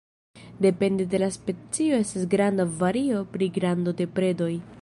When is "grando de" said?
3.59-4.13